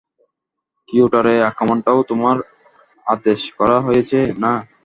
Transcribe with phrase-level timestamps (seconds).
[0.89, 2.37] কিয়োটোর আক্রমনটাও তোমার
[3.05, 4.53] আদেশে করা হয়েছে, না?